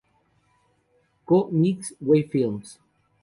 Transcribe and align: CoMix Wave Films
CoMix 1.27 1.93
Wave 2.01 2.27
Films 2.33 2.79